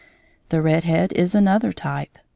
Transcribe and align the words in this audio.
The 0.49 0.63
red 0.63 0.83
head 0.83 1.13
is 1.13 1.35
another 1.35 1.71
type. 1.71 2.17